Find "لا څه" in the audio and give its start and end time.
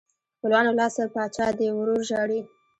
0.79-1.03